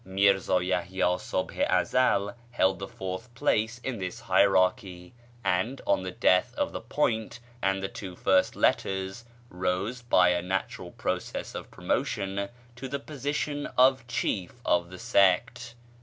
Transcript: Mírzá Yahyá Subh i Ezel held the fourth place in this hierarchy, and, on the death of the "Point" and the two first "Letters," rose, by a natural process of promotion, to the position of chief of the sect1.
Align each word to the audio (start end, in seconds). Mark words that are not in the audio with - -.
Mírzá 0.03 0.65
Yahyá 0.67 1.19
Subh 1.19 1.51
i 1.59 1.63
Ezel 1.81 2.33
held 2.49 2.79
the 2.79 2.87
fourth 2.87 3.31
place 3.35 3.77
in 3.83 3.99
this 3.99 4.21
hierarchy, 4.21 5.13
and, 5.43 5.79
on 5.85 6.01
the 6.01 6.09
death 6.09 6.55
of 6.55 6.71
the 6.71 6.81
"Point" 6.81 7.39
and 7.61 7.83
the 7.83 7.87
two 7.87 8.15
first 8.15 8.55
"Letters," 8.55 9.23
rose, 9.51 10.01
by 10.01 10.29
a 10.29 10.41
natural 10.41 10.89
process 10.89 11.53
of 11.53 11.69
promotion, 11.69 12.49
to 12.77 12.87
the 12.87 12.97
position 12.97 13.67
of 13.77 14.07
chief 14.07 14.53
of 14.65 14.89
the 14.89 14.97
sect1. 14.97 15.75